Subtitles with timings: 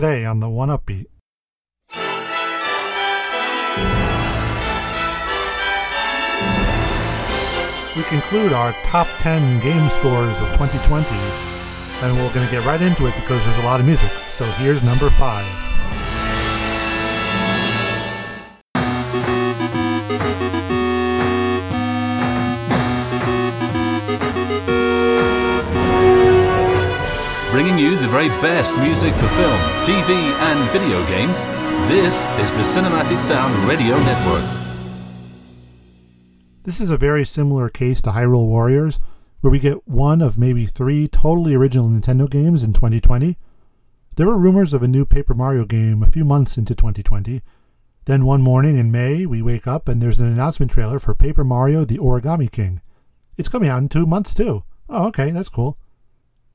[0.00, 1.06] today on the One Upbeat.
[7.96, 11.16] We conclude our top 10 game scores of 2020,
[12.00, 14.10] and we're going to get right into it because there's a lot of music.
[14.28, 15.77] So here's number 5.
[27.58, 31.44] Bringing you the very best music for film, TV, and video games.
[31.88, 34.44] This is the Cinematic Sound Radio Network.
[36.62, 39.00] This is a very similar case to Hyrule Warriors,
[39.40, 43.36] where we get one of maybe three totally original Nintendo games in 2020.
[44.14, 47.42] There were rumors of a new Paper Mario game a few months into 2020.
[48.04, 51.42] Then one morning in May, we wake up and there's an announcement trailer for Paper
[51.42, 52.82] Mario The Origami King.
[53.36, 54.62] It's coming out in two months too.
[54.88, 55.76] Oh, okay, that's cool.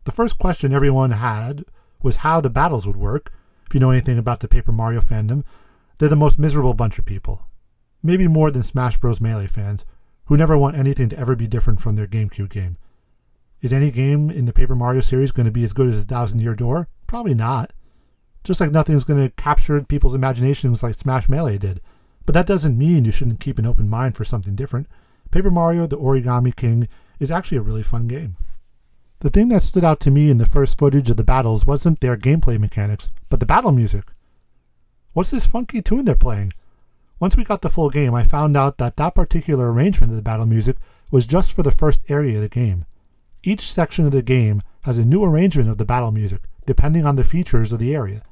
[0.06, 1.64] The first question everyone had
[2.02, 3.32] was how the battles would work.
[3.68, 5.44] If you know anything about the Paper Mario fandom,
[5.98, 7.48] they're the most miserable bunch of people.
[8.02, 9.22] Maybe more than Smash Bros.
[9.22, 9.86] Melee fans,
[10.26, 12.78] who never want anything to ever be different from their GameCube game.
[13.62, 16.06] Is any game in the Paper Mario series going to be as good as A
[16.06, 16.90] Thousand Year Door?
[17.08, 17.72] Probably not.
[18.44, 21.80] Just like nothing's going to capture people's imaginations like Smash Melee did.
[22.26, 24.88] But that doesn't mean you shouldn't keep an open mind for something different.
[25.32, 26.90] Paper Mario The Origami King
[27.20, 28.36] is actually a really fun game.
[29.24, 32.02] The thing that stood out to me in the first footage of the battles wasn't
[32.02, 34.12] their gameplay mechanics, but the battle music.
[35.14, 36.52] What's this funky tune they're playing?
[37.22, 40.22] Once we got the full game, I found out that that particular arrangement of the
[40.22, 40.76] battle music
[41.10, 42.84] was just for the first area of the game.
[43.44, 47.16] Each section of the game has a new arrangement of the battle music, depending on
[47.16, 48.24] the features of the area.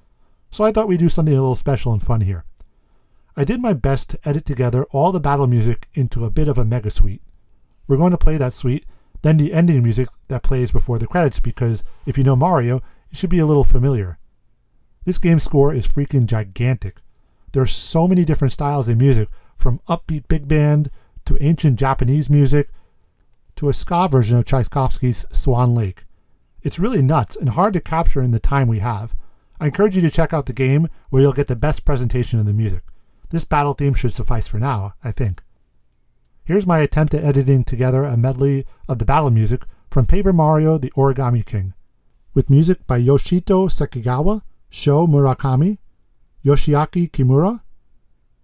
[0.50, 2.44] So I thought we'd do something a little special and fun here.
[3.38, 6.58] I did my best to edit together all the battle music into a bit of
[6.58, 7.22] a mega suite.
[7.88, 8.86] We're going to play that suite
[9.22, 12.78] then the ending music that plays before the credits because if you know Mario,
[13.10, 14.18] it should be a little familiar.
[15.06, 17.02] This game's score is freaking gigantic.
[17.52, 19.30] There are so many different styles of music,
[19.62, 20.90] from upbeat big band
[21.26, 22.70] to ancient Japanese music
[23.56, 26.06] to a ska version of Tchaikovsky's Swan Lake.
[26.64, 29.16] It's really nuts and hard to capture in the time we have.
[29.60, 32.46] I encourage you to check out the game where you'll get the best presentation of
[32.46, 32.84] the music.
[33.30, 35.42] This battle theme should suffice for now, I think.
[36.52, 40.78] Here's my attempt at editing together a medley of the battle music from Paper Mario
[40.78, 41.74] The Origami King,
[42.34, 45.78] with music by Yoshito Sekigawa, Sho Murakami,
[46.44, 47.62] Yoshiaki Kimura,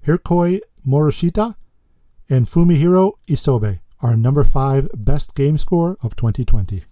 [0.05, 1.55] Hiroki Morishita,
[2.29, 6.85] and Fumihiro Isobe, our number 5 best game score of 2020.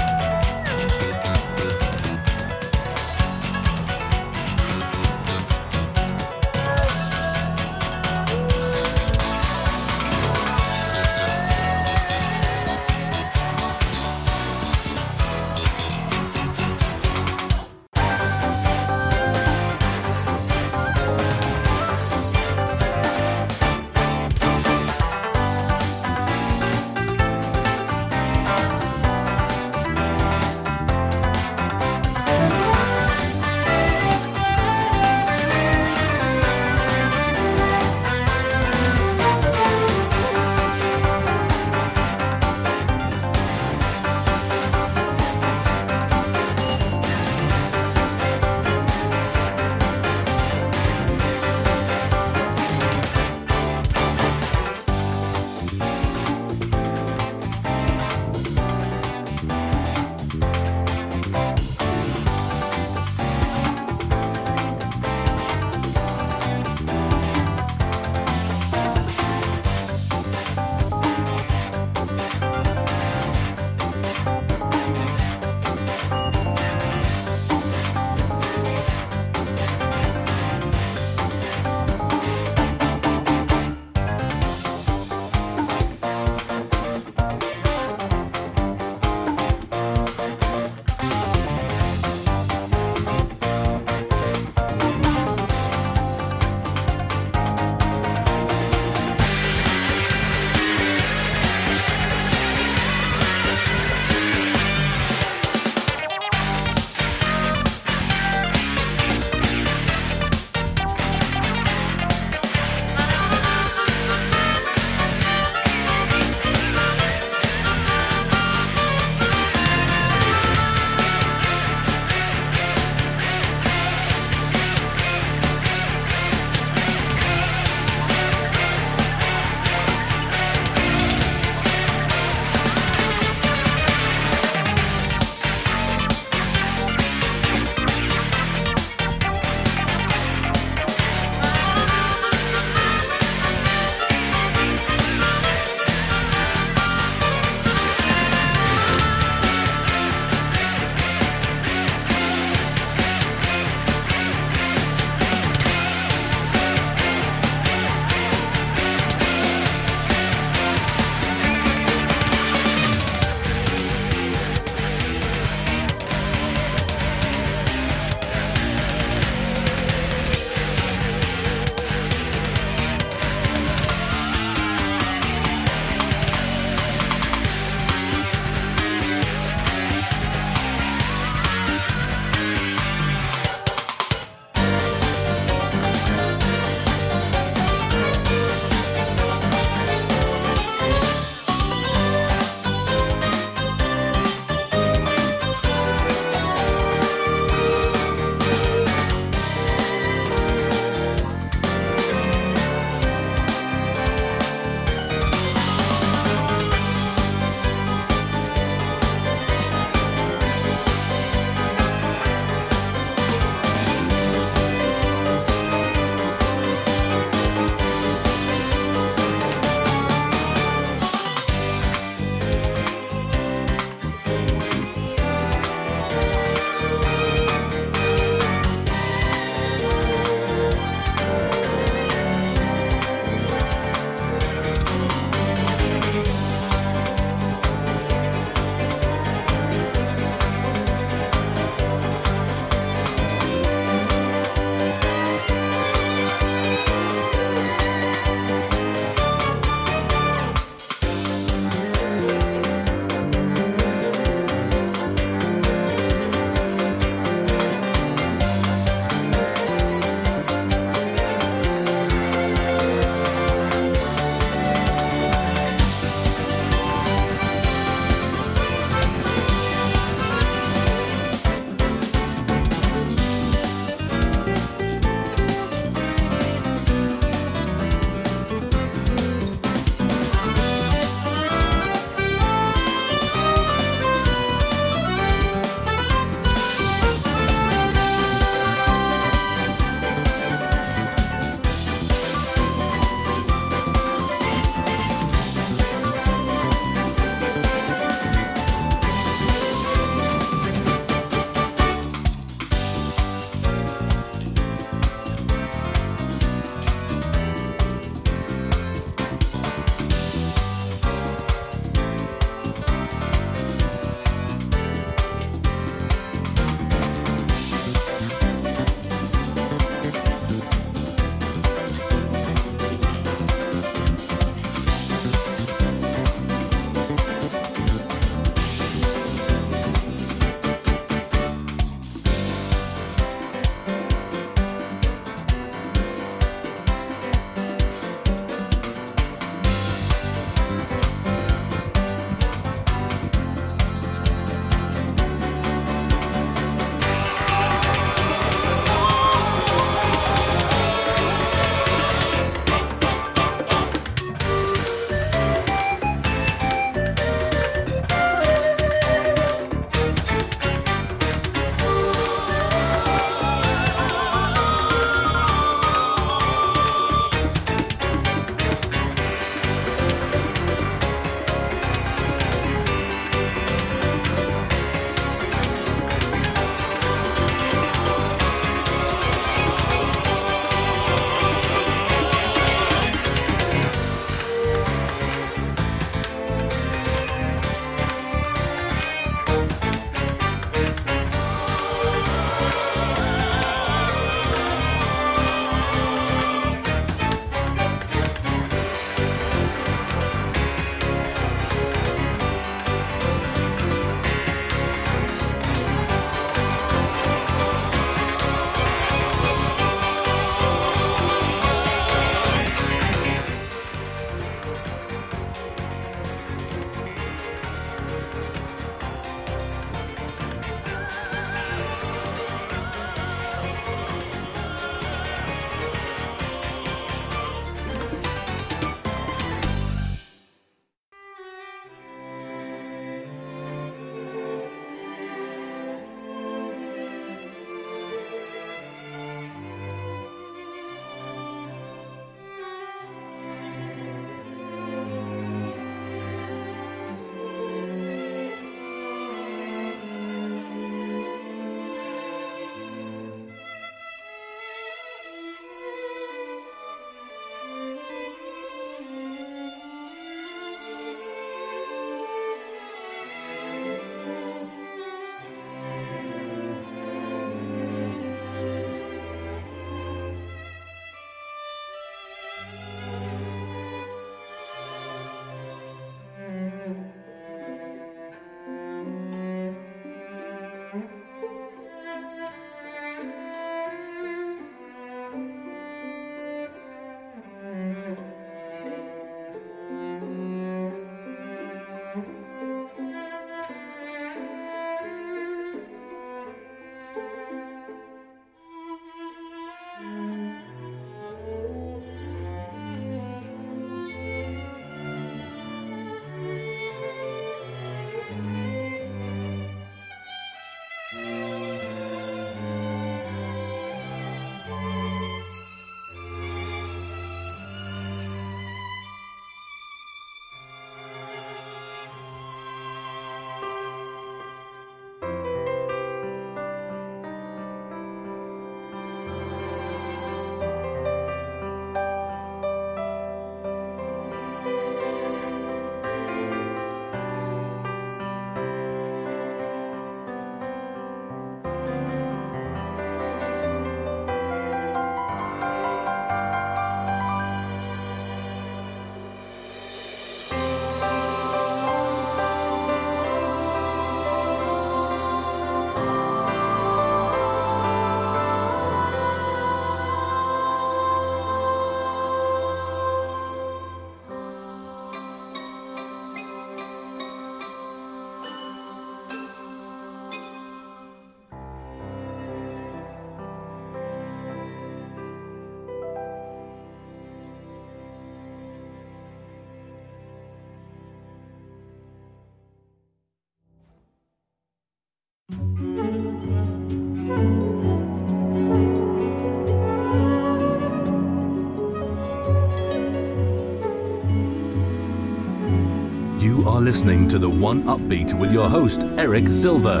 [596.88, 600.00] Listening to The One Upbeat with your host, Eric Silver.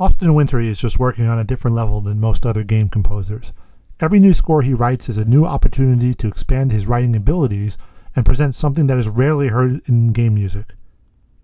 [0.00, 3.52] Austin Wintory is just working on a different level than most other game composers.
[4.00, 7.76] Every new score he writes is a new opportunity to expand his writing abilities
[8.16, 10.74] and present something that is rarely heard in game music.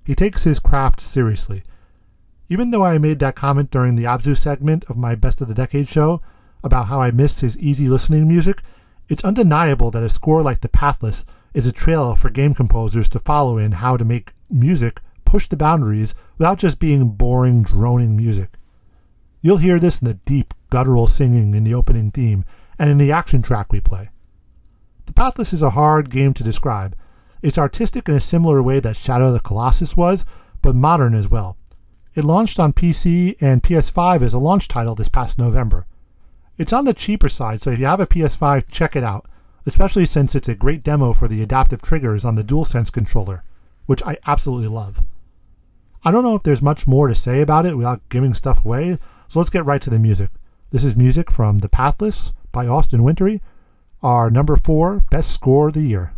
[0.06, 1.62] He takes his craft seriously.
[2.48, 5.54] Even though I made that comment during the Abzu segment of my Best of the
[5.54, 6.22] Decade show
[6.62, 8.62] about how I miss his easy listening music,
[9.10, 13.18] it's undeniable that a score like The Pathless is a trail for game composers to
[13.18, 18.58] follow in how to make music push the boundaries without just being boring, droning music.
[19.40, 22.44] You'll hear this in the deep, guttural singing in the opening theme
[22.78, 24.10] and in the action track we play.
[25.06, 26.96] The Pathless is a hard game to describe.
[27.42, 30.24] It's artistic in a similar way that Shadow of the Colossus was,
[30.62, 31.56] but modern as well.
[32.14, 35.86] It launched on PC and PS5 as a launch title this past November.
[36.56, 39.26] It's on the cheaper side, so if you have a PS5, check it out,
[39.66, 43.42] especially since it's a great demo for the adaptive triggers on the DualSense controller,
[43.86, 45.02] which I absolutely love.
[46.04, 48.98] I don't know if there's much more to say about it without giving stuff away,
[49.28, 50.30] so let's get right to the music.
[50.70, 53.40] This is music from The Pathless by Austin Wintory,
[54.02, 56.13] our number four best score of the year.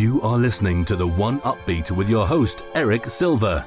[0.00, 3.66] You are listening to the One Upbeat with your host, Eric Silver.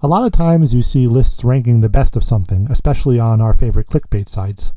[0.00, 3.52] A lot of times you see lists ranking the best of something, especially on our
[3.52, 4.72] favorite clickbait sites.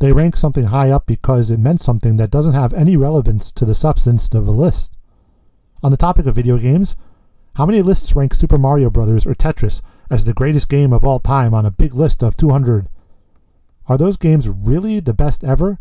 [0.00, 3.66] They rank something high up because it meant something that doesn't have any relevance to
[3.66, 4.96] the substance of the list.
[5.82, 6.96] On the topic of video games,
[7.56, 9.26] how many lists rank Super Mario Bros.
[9.26, 12.88] or Tetris as the greatest game of all time on a big list of 200?
[13.86, 15.78] Are those games really the best ever?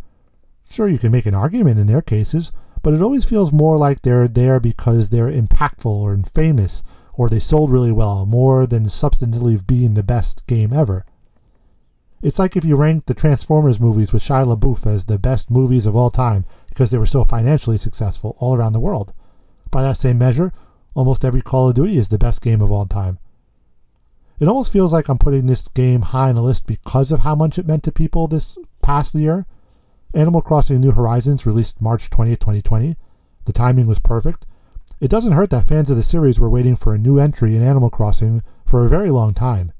[0.69, 2.51] Sure, you can make an argument in their cases,
[2.85, 6.83] but it always feels more like they're there because they're impactful or famous
[7.15, 11.03] or they sold really well, more than substantively being the best game ever.
[12.21, 15.87] It's like if you ranked the Transformers movies with Shia LaBeouf as the best movies
[15.87, 19.13] of all time because they were so financially successful all around the world.
[19.71, 20.53] By that same measure,
[20.93, 23.17] almost every Call of Duty is the best game of all time.
[24.39, 27.33] It almost feels like I'm putting this game high on the list because of how
[27.33, 29.47] much it meant to people this past year,
[30.15, 32.95] Animal Crossing New Horizons released March 20th, 2020.
[33.43, 34.45] The timing was perfect.
[35.01, 37.61] It doesn't hurt that fans of the series were waiting for a new entry in
[37.61, 39.73] Animal Crossing for a very long time.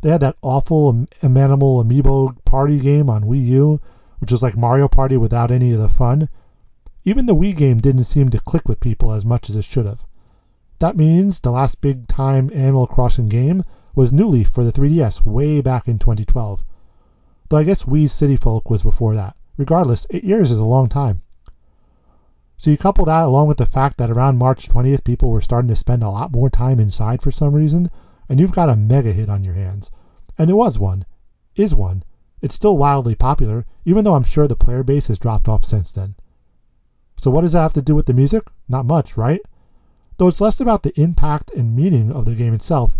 [0.00, 3.80] They had that awful Animal Amiibo party game on Wii U,
[4.20, 6.28] which was like Mario Party without any of the fun.
[7.04, 9.86] Even the Wii game didn't seem to click with people as much as it should
[9.86, 10.06] have.
[10.78, 13.64] That means the last big time Animal Crossing game
[13.96, 16.64] was New Leaf for the 3DS way back in 2012.
[17.48, 19.34] Though I guess Wii's City Folk was before that.
[19.60, 21.20] Regardless, eight years is a long time.
[22.56, 25.68] So you couple that along with the fact that around March 20th, people were starting
[25.68, 27.90] to spend a lot more time inside for some reason,
[28.26, 29.90] and you've got a mega hit on your hands.
[30.38, 31.04] And it was one,
[31.56, 32.04] is one.
[32.40, 35.92] It's still wildly popular, even though I'm sure the player base has dropped off since
[35.92, 36.14] then.
[37.18, 38.44] So, what does that have to do with the music?
[38.66, 39.42] Not much, right?
[40.16, 42.96] Though it's less about the impact and meaning of the game itself,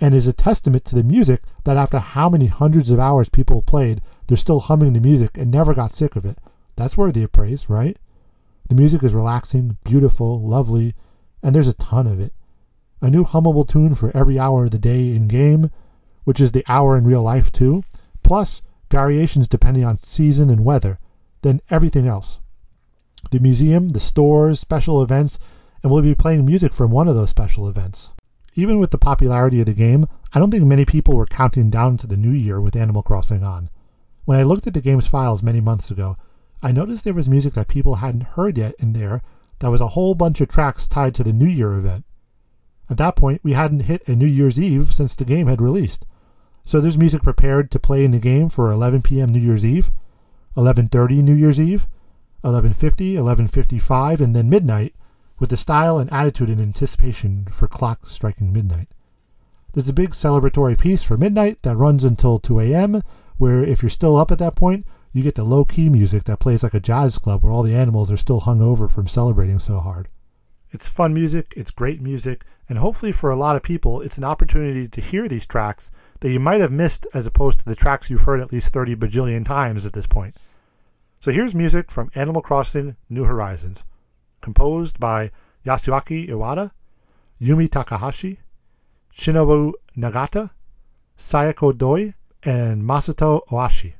[0.00, 3.62] and is a testament to the music that after how many hundreds of hours people
[3.62, 6.38] played, they're still humming the music and never got sick of it.
[6.76, 7.98] That's worthy of praise, right?
[8.68, 10.94] The music is relaxing, beautiful, lovely,
[11.42, 12.32] and there's a ton of it.
[13.02, 15.70] A new hummable tune for every hour of the day in game,
[16.24, 17.82] which is the hour in real life too,
[18.22, 20.98] plus variations depending on season and weather,
[21.42, 22.40] then everything else.
[23.30, 25.38] The museum, the stores, special events,
[25.82, 28.12] and we'll be playing music from one of those special events.
[28.54, 31.96] Even with the popularity of the game, I don't think many people were counting down
[31.98, 33.70] to the new year with Animal Crossing on.
[34.24, 36.16] When I looked at the game's files many months ago,
[36.62, 39.22] I noticed there was music that people hadn't heard yet in there
[39.60, 42.04] that was a whole bunch of tracks tied to the New Year event.
[42.88, 46.06] At that point, we hadn't hit a New Year's Eve since the game had released.
[46.64, 49.28] So there's music prepared to play in the game for 11 p.m.
[49.28, 49.90] New Year's Eve,
[50.56, 51.86] 11:30 New Year's Eve,
[52.44, 54.94] 11:50, 11:55, and then midnight,
[55.40, 58.88] with the style and attitude and anticipation for clock striking midnight.
[59.72, 63.02] There's a big celebratory piece for midnight that runs until 2 a.m.,
[63.38, 66.38] where if you're still up at that point, you get the low key music that
[66.38, 69.58] plays like a jazz club where all the animals are still hung over from celebrating
[69.58, 70.06] so hard.
[70.72, 74.24] It's fun music, it's great music, and hopefully for a lot of people, it's an
[74.24, 78.08] opportunity to hear these tracks that you might have missed as opposed to the tracks
[78.08, 80.36] you've heard at least 30 bajillion times at this point.
[81.18, 83.84] So here's music from Animal Crossing New Horizons,
[84.40, 85.30] composed by
[85.64, 86.70] Yasuaki Iwata,
[87.40, 88.38] Yumi Takahashi,
[89.12, 90.50] Shinobu Nagata,
[91.18, 92.14] Sayako Doi,
[92.44, 93.94] and Masato Ohashi.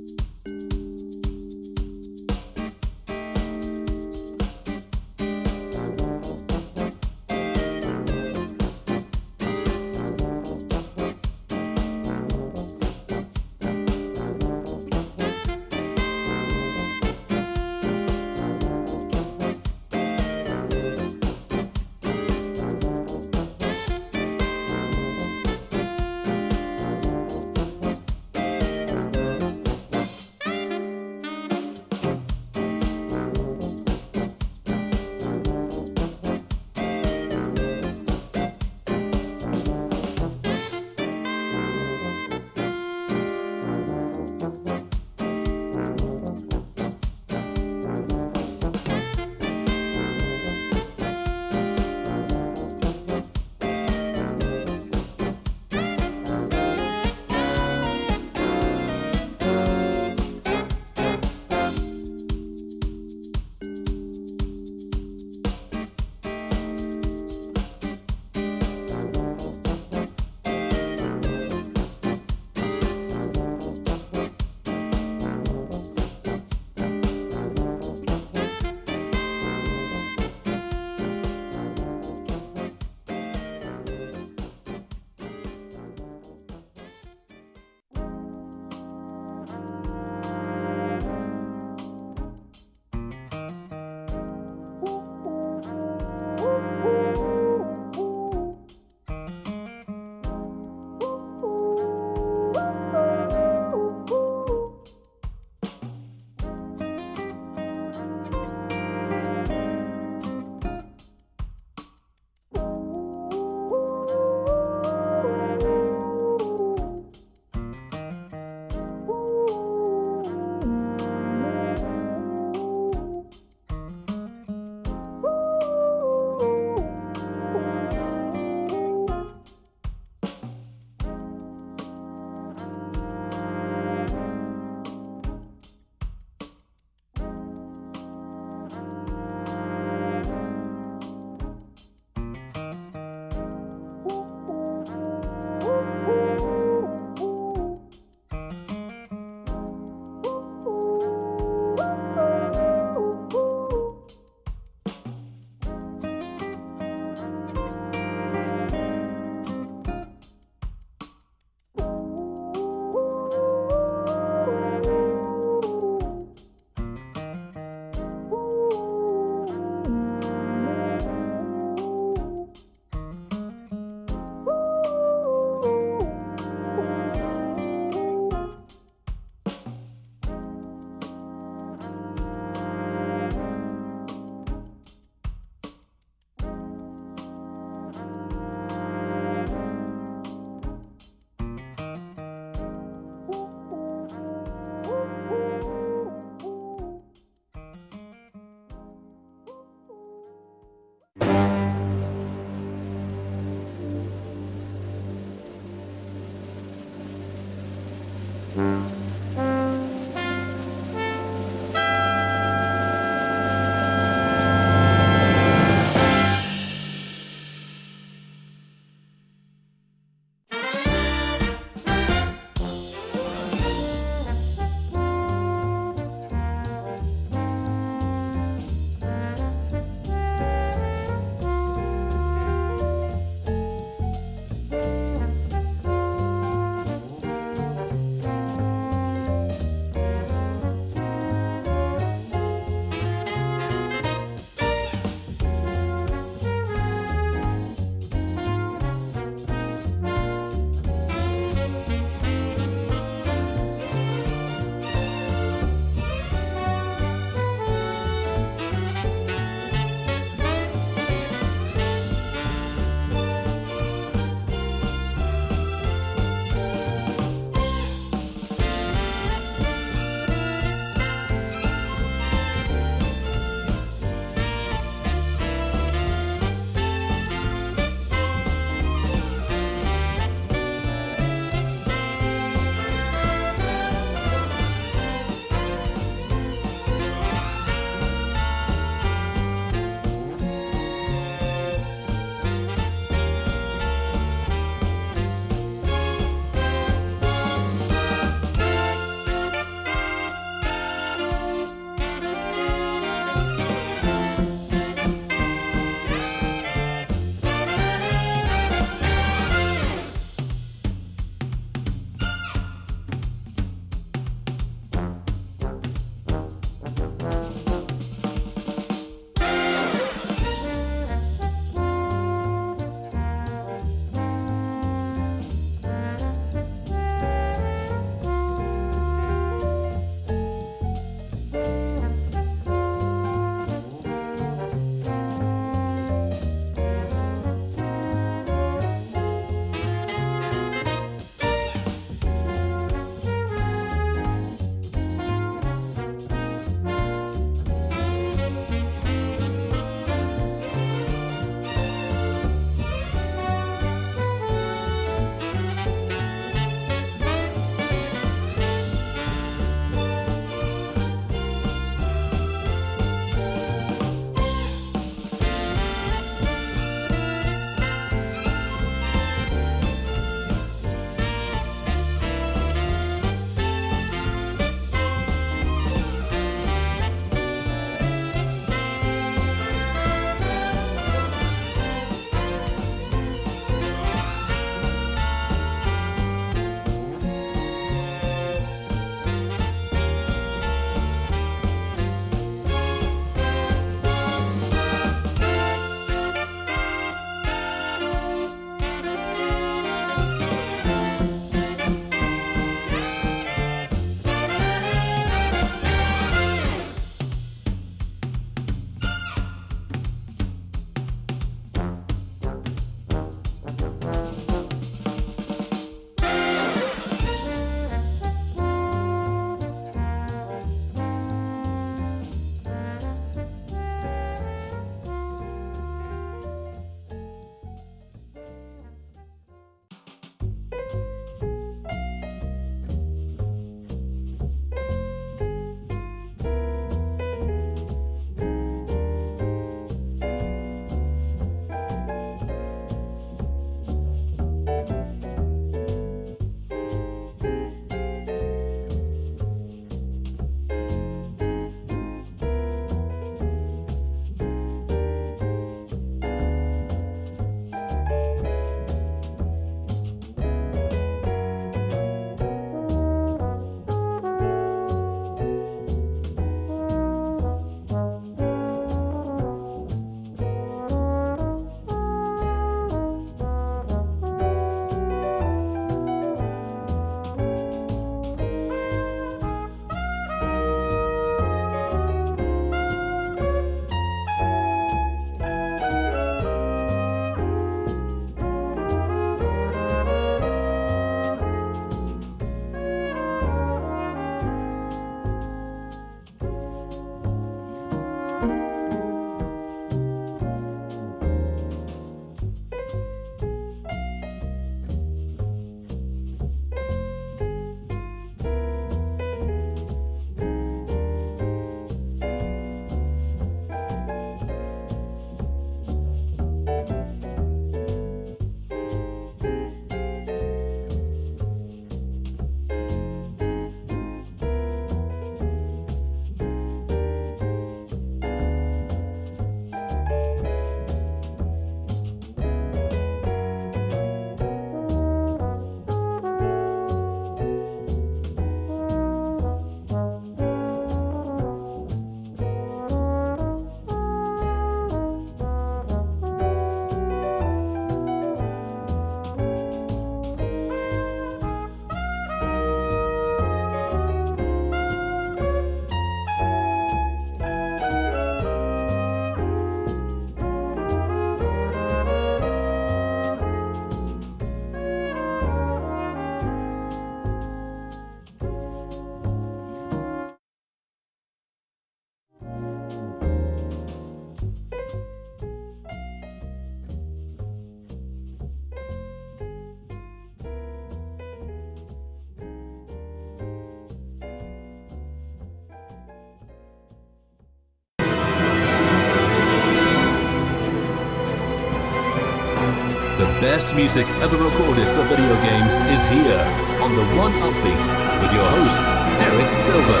[593.54, 596.40] Best music ever recorded for video games is here
[596.82, 598.80] on The One Upbeat with your host,
[599.22, 600.00] Eric Silver.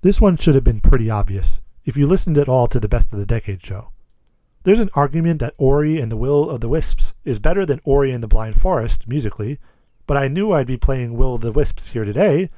[0.00, 3.12] This one should have been pretty obvious if you listened at all to the Best
[3.12, 3.92] of the Decade show.
[4.64, 8.10] There's an argument that Ori and the Will of the Wisps is better than Ori
[8.10, 9.60] and the Blind Forest musically,
[10.08, 12.50] but I knew I'd be playing Will of the Wisps here today,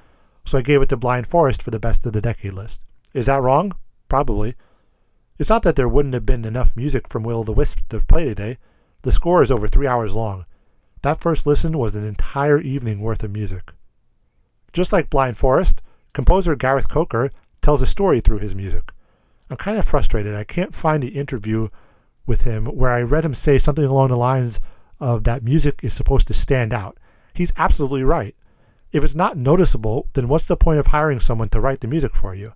[0.47, 2.83] so I gave it to Blind Forest for the Best of the Decade list.
[3.13, 3.75] Is that wrong?
[4.09, 4.55] Probably.
[5.39, 8.25] It's not that there wouldn't have been enough music from Will the Wisp to play
[8.25, 8.59] today.
[9.03, 10.47] The score is over three hours long.
[11.03, 13.73] That first listen was an entire evening worth of music.
[14.73, 15.81] Just like Blind Forest,
[16.13, 17.31] composer Gareth Coker
[17.63, 18.93] tells a story through his music.
[19.51, 20.35] I'm kind of frustrated.
[20.35, 21.69] I can't find the interview
[22.27, 24.61] with him where I read him say something along the lines
[25.01, 26.99] of that music is supposed to stand out.
[27.33, 28.35] He's absolutely right.
[28.91, 32.17] If it's not noticeable, then what's the point of hiring someone to write the music
[32.17, 32.55] for you?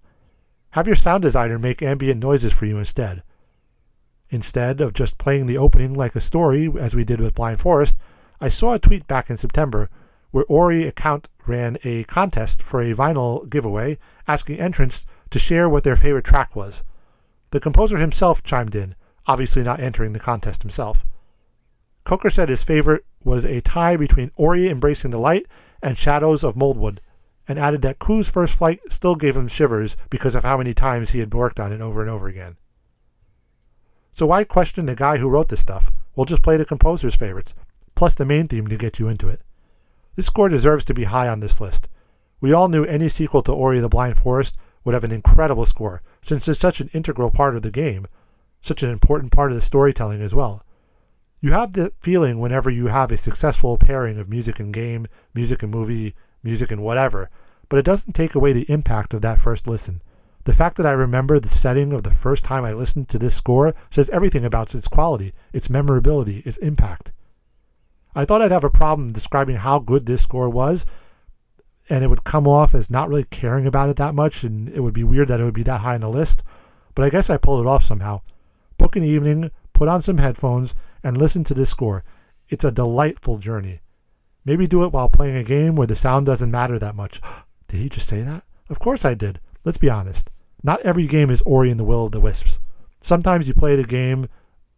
[0.72, 3.22] Have your sound designer make ambient noises for you instead.
[4.30, 7.98] Instead of just playing the opening like a story, as we did with Blind Forest,
[8.40, 9.90] I saw a tweet back in September
[10.30, 15.84] where Ori account ran a contest for a vinyl giveaway asking entrants to share what
[15.84, 16.82] their favorite track was.
[17.50, 18.94] The composer himself chimed in,
[19.26, 21.04] obviously not entering the contest himself.
[22.04, 25.44] Coker said his favorite was a tie between Ori Embracing the Light
[25.82, 27.00] and Shadows of Mouldwood,
[27.48, 31.10] and added that Ku's first flight still gave him shivers because of how many times
[31.10, 32.56] he had worked on it over and over again.
[34.12, 35.90] So why question the guy who wrote this stuff?
[36.14, 37.54] We'll just play the composer's favorites,
[37.94, 39.40] plus the main theme to get you into it.
[40.14, 41.88] This score deserves to be high on this list.
[42.40, 46.02] We all knew any sequel to Ori the Blind Forest would have an incredible score,
[46.20, 48.06] since it's such an integral part of the game,
[48.60, 50.64] such an important part of the storytelling as well.
[51.40, 55.62] You have the feeling whenever you have a successful pairing of music and game, music
[55.62, 57.30] and movie, music and whatever,
[57.68, 60.02] but it doesn't take away the impact of that first listen.
[60.44, 63.36] The fact that I remember the setting of the first time I listened to this
[63.36, 67.12] score says everything about its quality, its memorability, its impact.
[68.14, 70.84] I thought I'd have a problem describing how good this score was,
[71.88, 74.80] and it would come off as not really caring about it that much, and it
[74.80, 76.42] would be weird that it would be that high on the list,
[76.94, 78.20] but I guess I pulled it off somehow.
[78.78, 80.74] Book an evening, put on some headphones,
[81.04, 82.02] and listen to this score.
[82.48, 83.80] It's a delightful journey.
[84.44, 87.20] Maybe do it while playing a game where the sound doesn't matter that much.
[87.68, 88.44] did he just say that?
[88.68, 89.40] Of course I did.
[89.64, 90.30] Let's be honest.
[90.62, 92.58] Not every game is Ori and the Will of the Wisps.
[93.00, 94.26] Sometimes you play the game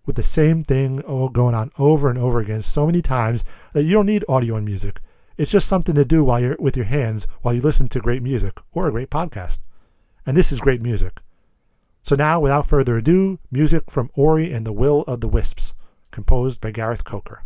[0.06, 0.96] with the same thing
[1.32, 4.66] going on over and over again so many times that you don't need audio and
[4.66, 5.00] music.
[5.36, 8.22] It's just something to do while you're with your hands while you listen to great
[8.22, 9.58] music or a great podcast.
[10.26, 11.20] And this is great music.
[12.02, 15.72] So now, without further ado, music from Ori and the Will of the Wisps,
[16.10, 17.44] composed by Gareth Coker.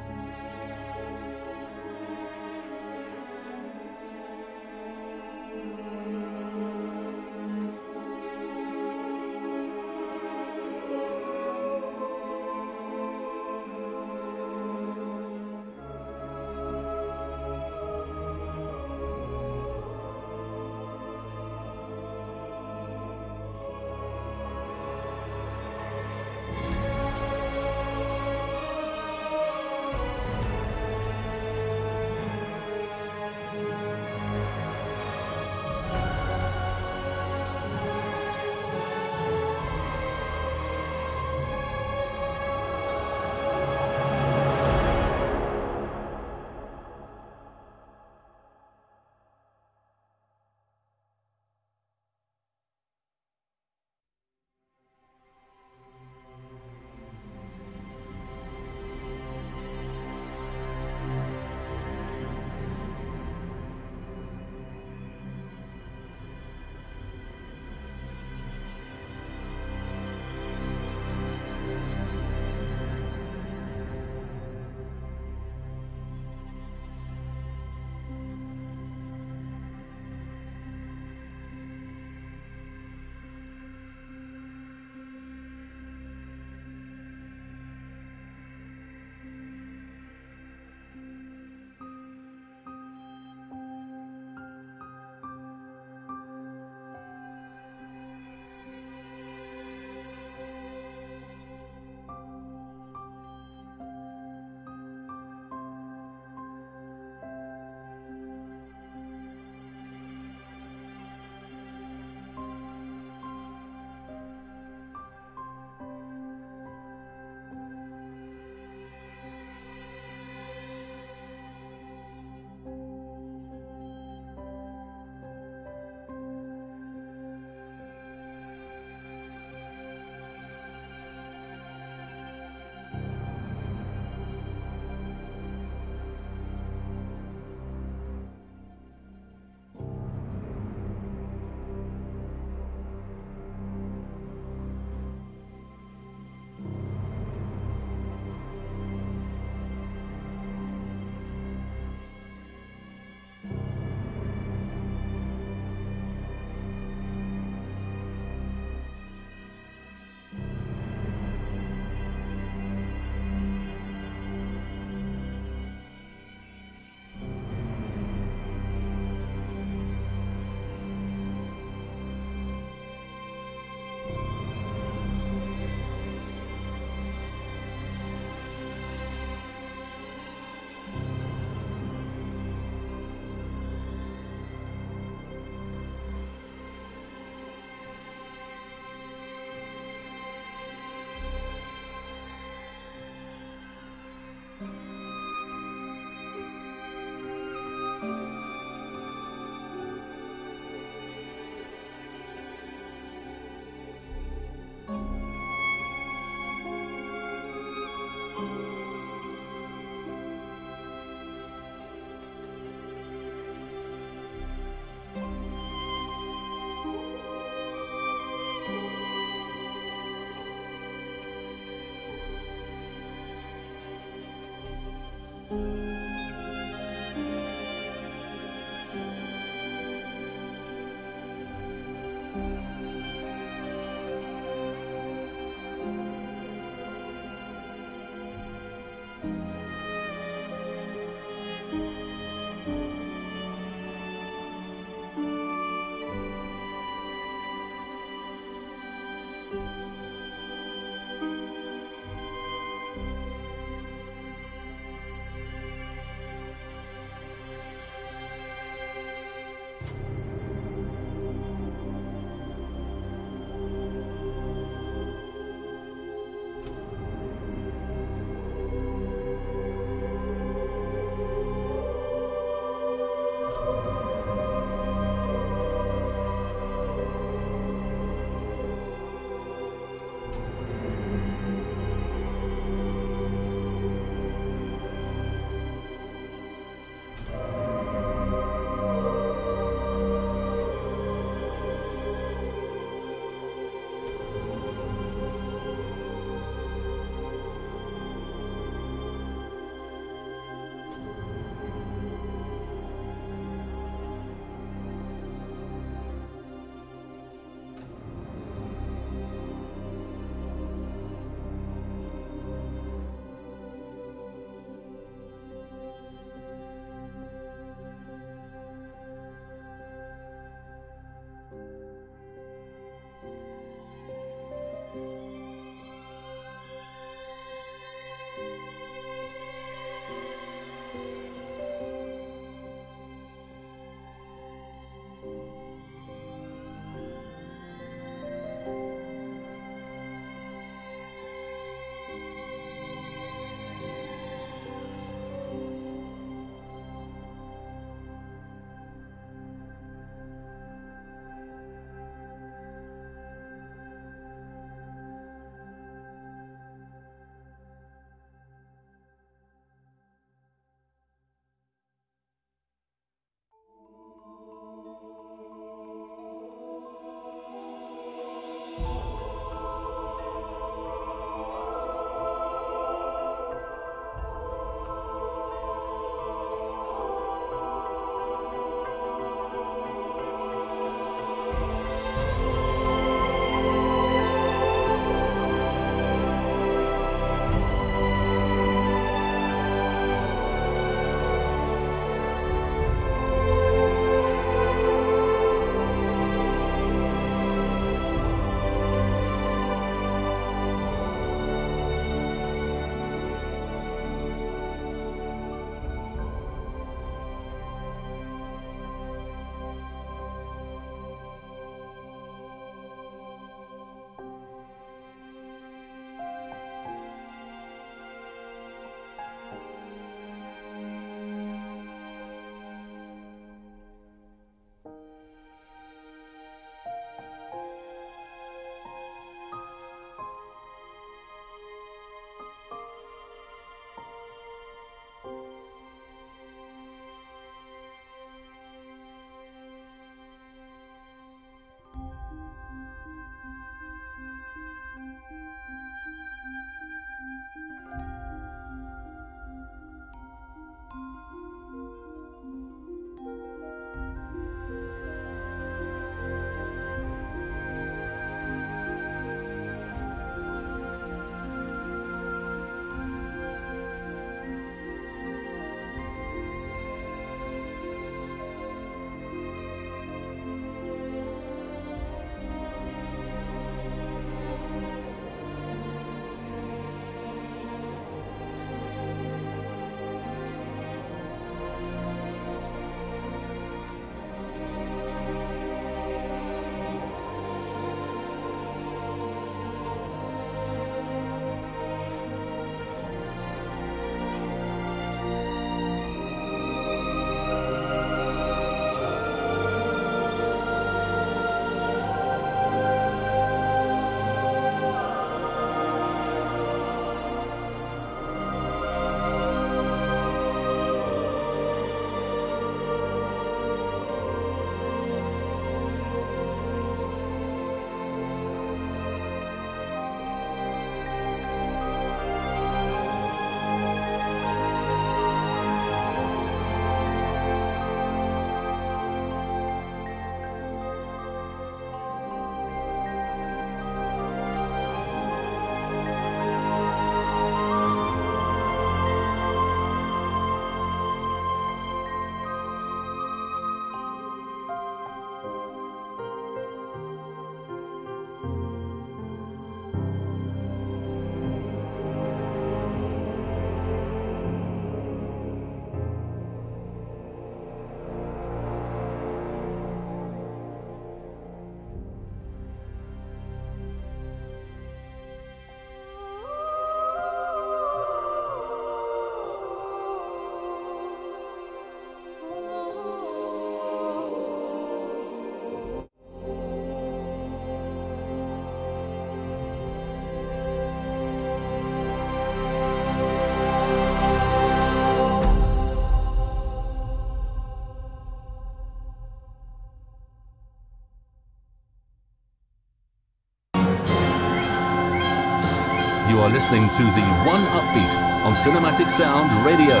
[596.50, 598.14] Are listening to the One Upbeat
[598.44, 600.00] on Cinematic Sound Radio.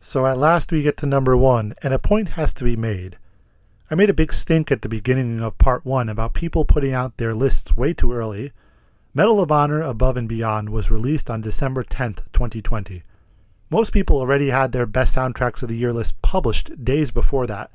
[0.00, 3.18] So at last we get to number one, and a point has to be made.
[3.90, 7.16] I made a big stink at the beginning of part one about people putting out
[7.16, 8.52] their lists way too early.
[9.12, 13.02] Medal of Honor Above and Beyond was released on December 10th, 2020.
[13.70, 17.70] Most people already had their best soundtracks of the year list published days before that.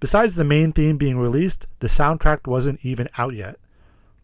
[0.00, 3.58] Besides the main theme being released, the soundtrack wasn't even out yet.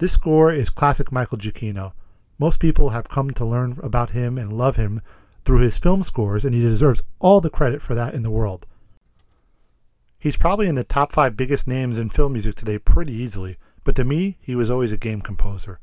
[0.01, 1.93] This score is classic Michael Giacchino.
[2.39, 5.02] Most people have come to learn about him and love him
[5.44, 8.66] through his film scores, and he deserves all the credit for that in the world.
[10.18, 13.94] He's probably in the top five biggest names in film music today pretty easily, but
[13.97, 15.81] to me, he was always a game composer.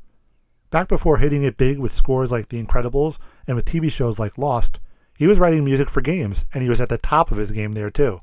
[0.70, 4.36] Back before hitting it big with scores like The Incredibles and with TV shows like
[4.36, 4.80] Lost,
[5.16, 7.70] he was writing music for games, and he was at the top of his game
[7.70, 8.20] there too.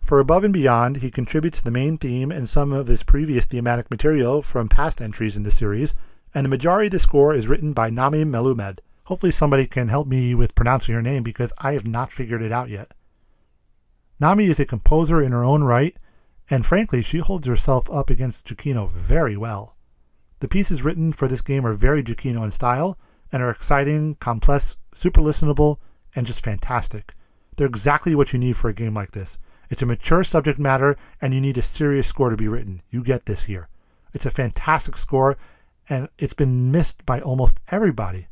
[0.00, 3.90] For Above and Beyond, he contributes the main theme and some of his previous thematic
[3.90, 5.94] material from past entries in the series,
[6.34, 8.78] and the majority of the score is written by Nami Melumad.
[9.04, 12.52] Hopefully somebody can help me with pronouncing her name because I have not figured it
[12.52, 12.92] out yet.
[14.18, 15.96] Nami is a composer in her own right,
[16.48, 19.76] and frankly, she holds herself up against Giacchino very well.
[20.40, 22.98] The pieces written for this game are very Giacchino in style
[23.30, 25.78] and are exciting, complex, super listenable,
[26.16, 27.14] and just fantastic.
[27.56, 29.38] They're exactly what you need for a game like this.
[29.70, 32.82] It's a mature subject matter, and you need a serious score to be written.
[32.90, 33.68] You get this here.
[34.12, 35.36] It's a fantastic score,
[35.88, 38.26] and it's been missed by almost everybody.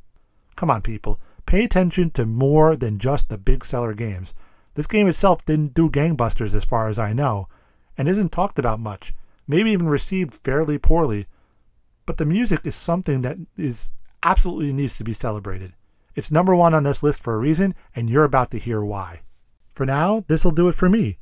[0.56, 1.20] Come on, people.
[1.46, 4.34] Pay attention to more than just the big seller games.
[4.74, 7.48] This game itself didn't do gangbusters as far as I know,
[7.96, 9.14] and isn't talked about much,
[9.46, 11.26] maybe even received fairly poorly.
[12.04, 13.90] But the music is something that is
[14.24, 15.72] absolutely needs to be celebrated.
[16.16, 19.20] It's number one on this list for a reason, and you're about to hear why.
[19.72, 21.18] For now, this'll do it for me.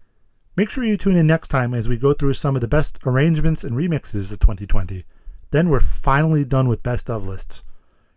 [0.56, 2.98] Make sure you tune in next time as we go through some of the best
[3.04, 5.04] arrangements and remixes of 2020.
[5.50, 7.62] Then we're finally done with best of lists.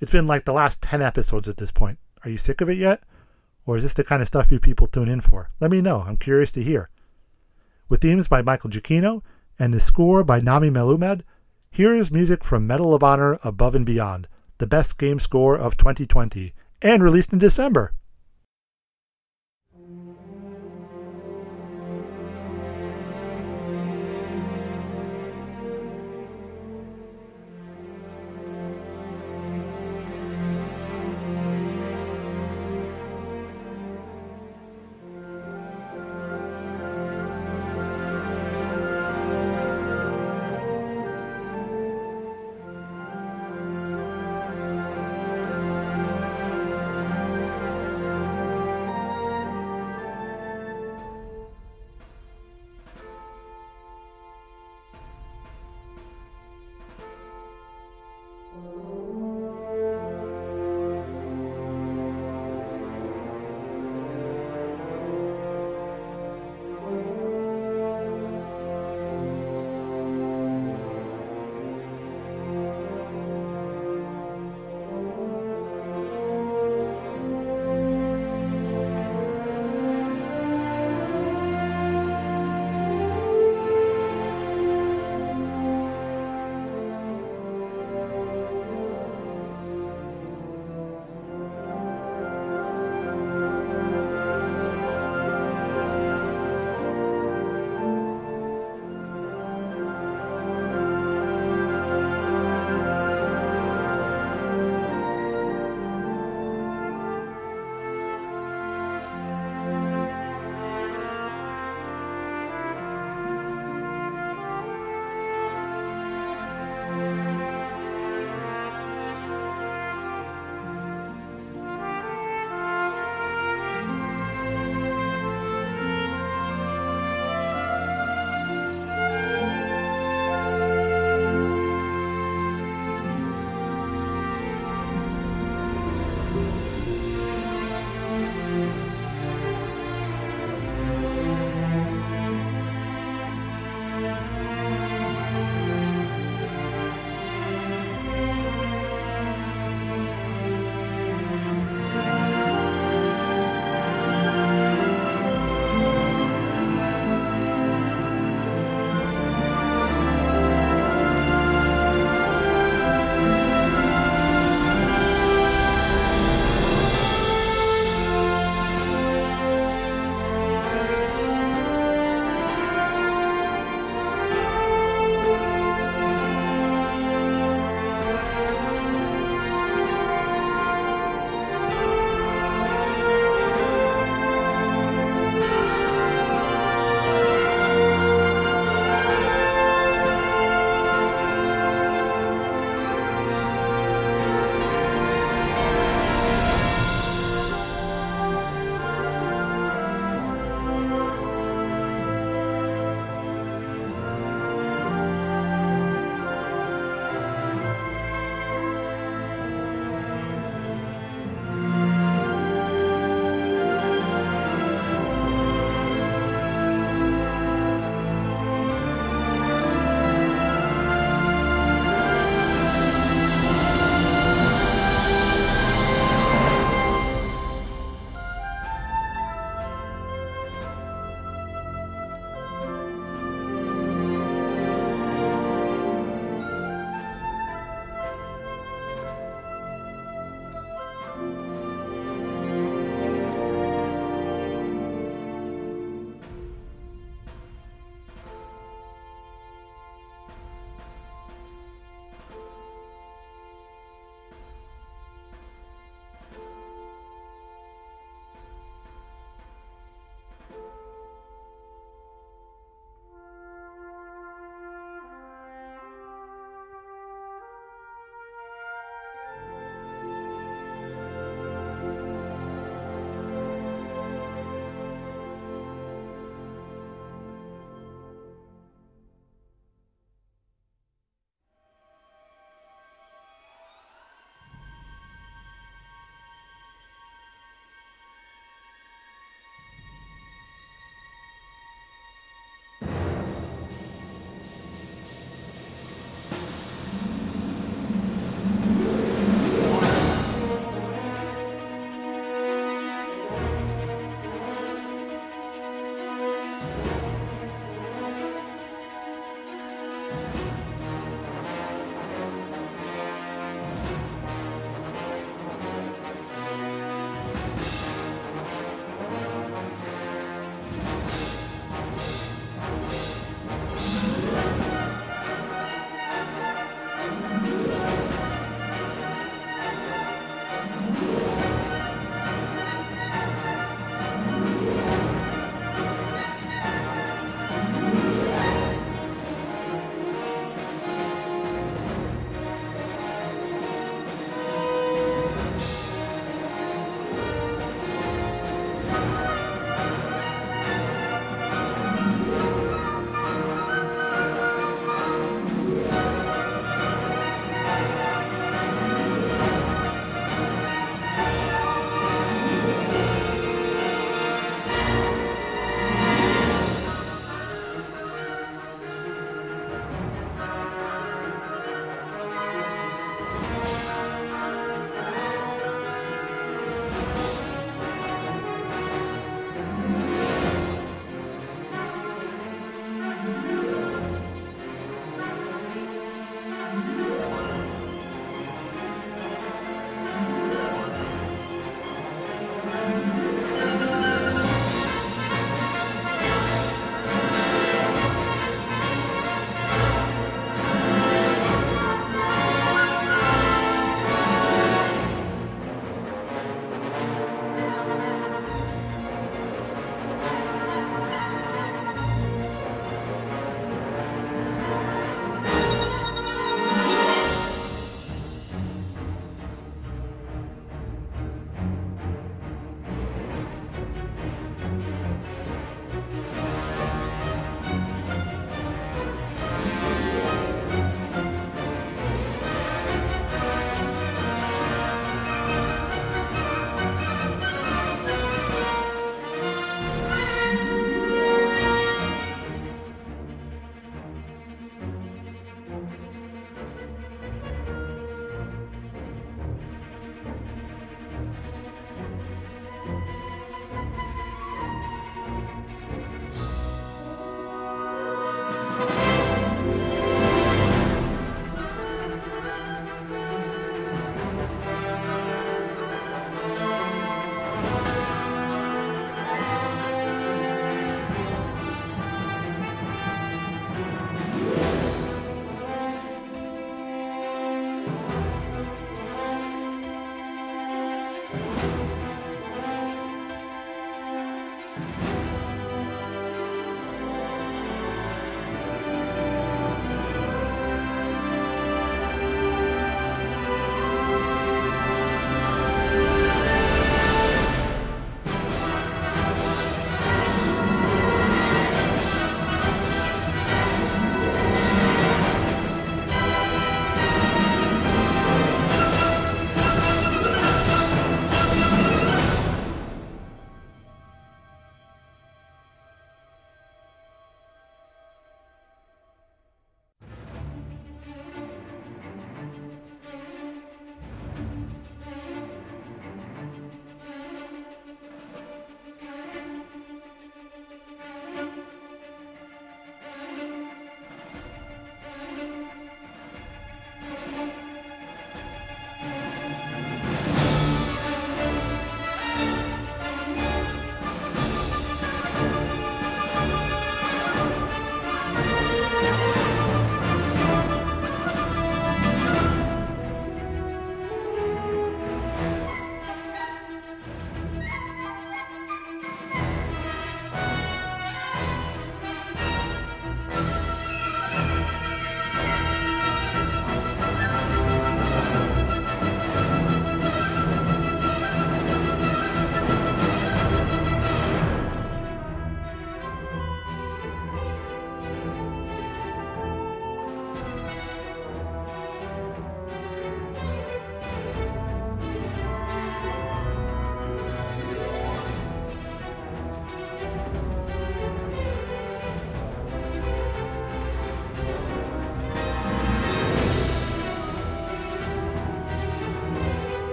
[0.00, 1.96] It's been like the last 10 episodes at this point.
[2.24, 3.04] Are you sick of it yet?
[3.66, 5.50] Or is this the kind of stuff you people tune in for?
[5.60, 6.00] Let me know.
[6.00, 6.90] I'm curious to hear.
[7.88, 9.22] With themes by Michael Giacchino
[9.56, 11.22] and the score by Nami Melumad,
[11.70, 14.26] here is music from Medal of Honor Above and Beyond,
[14.58, 16.52] the best game score of 2020,
[16.82, 17.92] and released in December.